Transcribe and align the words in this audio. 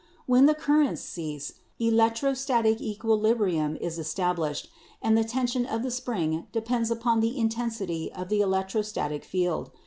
■'When 0.27 0.47
the 0.47 0.55
currents 0.55 1.03
cease, 1.03 1.53
electrostatic 1.77 2.81
equilibrium 2.81 3.75
is 3.79 3.99
established; 3.99 4.67
and 4.99 5.15
the 5.15 5.23
tension 5.23 5.63
of 5.67 5.83
the 5.83 5.91
spring 5.91 6.47
depends 6.51 6.89
upon 6.89 7.19
the 7.19 7.37
intensity 7.37 8.11
of 8.11 8.27
the 8.29 8.41
electrostatic 8.41 9.23
field. 9.23 9.69